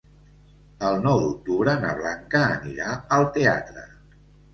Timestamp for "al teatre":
3.19-3.85